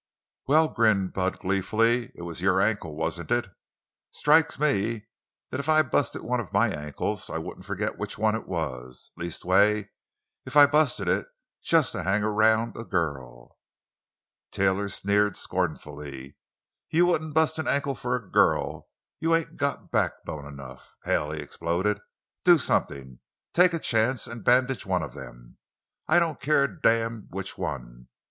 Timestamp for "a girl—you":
18.15-19.35